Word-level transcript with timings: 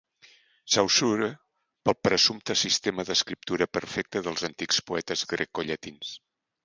Saussure 0.75 1.27
pel 1.89 1.97
presumpte 2.07 2.55
sistema 2.61 3.05
d'escriptura 3.11 3.69
perfecta 3.79 4.23
dels 4.29 4.47
antics 4.51 4.81
poetes 4.89 5.27
grecollatins. 5.35 6.17